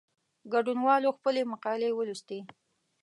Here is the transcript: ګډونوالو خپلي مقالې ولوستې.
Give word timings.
ګډونوالو 0.53 1.15
خپلي 1.17 1.41
مقالې 1.51 1.89
ولوستې. 1.93 2.39